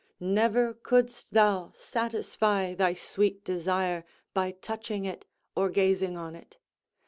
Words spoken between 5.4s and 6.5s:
or gazing on